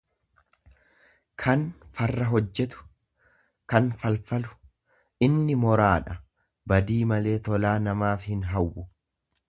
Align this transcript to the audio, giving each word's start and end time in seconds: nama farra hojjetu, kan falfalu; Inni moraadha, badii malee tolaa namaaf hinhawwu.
nama 1.49 1.89
farra 1.99 2.27
hojjetu, 2.29 2.81
kan 3.73 3.91
falfalu; 4.03 4.57
Inni 5.29 5.59
moraadha, 5.67 6.17
badii 6.73 7.01
malee 7.13 7.39
tolaa 7.51 7.77
namaaf 7.91 8.29
hinhawwu. 8.33 8.89